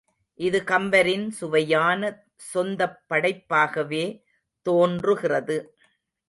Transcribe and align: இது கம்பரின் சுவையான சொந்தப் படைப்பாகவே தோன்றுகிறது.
இது 0.39 0.59
கம்பரின் 0.61 1.27
சுவையான 1.29 2.01
சொந்தப் 2.47 2.97
படைப்பாகவே 3.09 4.03
தோன்றுகிறது. 4.65 5.59